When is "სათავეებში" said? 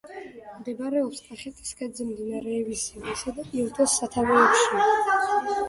4.03-4.85